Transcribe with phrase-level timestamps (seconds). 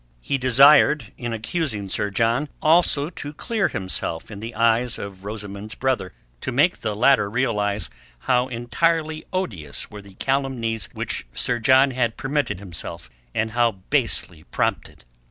[0.19, 5.75] He desired, in accusing Sir John, also to clear himself in the eyes of Rosamund's
[5.75, 7.87] brother, to make the latter realize
[8.21, 14.41] how entirely odious were the calumnies which Sir John had permitted himself, and how basely
[14.45, 15.05] prompted.